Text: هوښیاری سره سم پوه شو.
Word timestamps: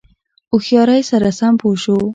هوښیاری 0.51 1.01
سره 1.11 1.29
سم 1.39 1.53
پوه 1.61 1.75
شو. 1.83 1.97